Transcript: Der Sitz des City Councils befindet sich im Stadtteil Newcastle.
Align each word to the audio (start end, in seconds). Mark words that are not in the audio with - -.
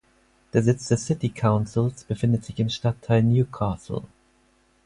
Der 0.53 0.63
Sitz 0.63 0.87
des 0.87 1.05
City 1.05 1.29
Councils 1.29 2.05
befindet 2.05 2.43
sich 2.43 2.57
im 2.59 2.69
Stadtteil 2.69 3.21
Newcastle. 3.21 4.01